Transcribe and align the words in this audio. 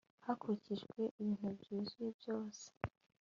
hakurikijwe 0.25 0.99
ibintu 1.21 1.47
byuzuye 1.59 2.09
byose 2.19 2.65